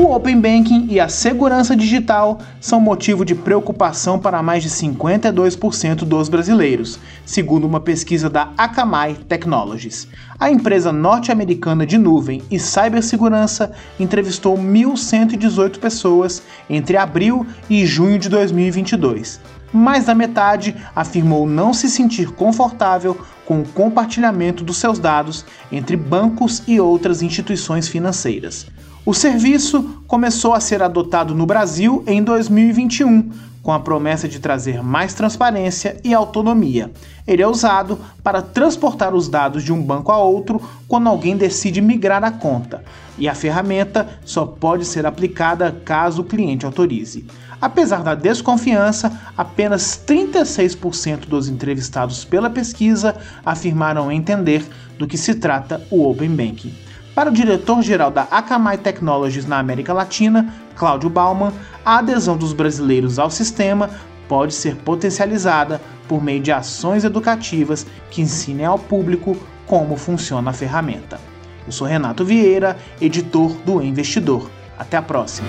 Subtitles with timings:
[0.00, 6.04] O Open Banking e a segurança digital são motivo de preocupação para mais de 52%
[6.04, 10.06] dos brasileiros, segundo uma pesquisa da Akamai Technologies.
[10.38, 18.28] A empresa norte-americana de nuvem e cibersegurança entrevistou 1.118 pessoas entre abril e junho de
[18.28, 19.40] 2022.
[19.72, 25.96] Mais da metade afirmou não se sentir confortável com o compartilhamento dos seus dados entre
[25.96, 28.64] bancos e outras instituições financeiras.
[29.08, 33.30] O serviço começou a ser adotado no Brasil em 2021,
[33.62, 36.92] com a promessa de trazer mais transparência e autonomia.
[37.26, 41.80] Ele é usado para transportar os dados de um banco a outro quando alguém decide
[41.80, 42.84] migrar a conta,
[43.16, 47.24] e a ferramenta só pode ser aplicada caso o cliente autorize.
[47.62, 54.62] Apesar da desconfiança, apenas 36% dos entrevistados pela pesquisa afirmaram entender
[54.98, 56.87] do que se trata o Open Banking.
[57.18, 61.52] Para o diretor-geral da Akamai Technologies na América Latina, Cláudio Bauman,
[61.84, 63.90] a adesão dos brasileiros ao sistema
[64.28, 69.36] pode ser potencializada por meio de ações educativas que ensinem ao público
[69.66, 71.18] como funciona a ferramenta.
[71.66, 74.48] Eu sou Renato Vieira, editor do Investidor.
[74.78, 75.48] Até a próxima.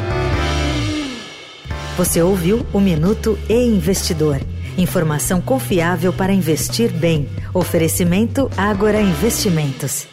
[1.95, 4.41] Você ouviu o Minuto e Investidor.
[4.75, 7.29] Informação confiável para investir bem.
[7.53, 10.07] Oferecimento Agora Investimentos.